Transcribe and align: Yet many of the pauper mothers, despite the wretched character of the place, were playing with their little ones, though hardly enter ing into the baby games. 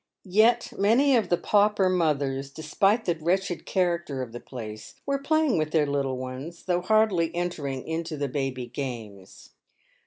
Yet 0.25 0.73
many 0.79 1.15
of 1.15 1.29
the 1.29 1.37
pauper 1.37 1.87
mothers, 1.87 2.49
despite 2.49 3.05
the 3.05 3.13
wretched 3.21 3.67
character 3.67 4.23
of 4.23 4.31
the 4.31 4.39
place, 4.39 4.95
were 5.05 5.19
playing 5.19 5.59
with 5.59 5.69
their 5.69 5.85
little 5.85 6.17
ones, 6.17 6.63
though 6.63 6.81
hardly 6.81 7.29
enter 7.35 7.67
ing 7.67 7.87
into 7.87 8.17
the 8.17 8.27
baby 8.27 8.65
games. 8.65 9.51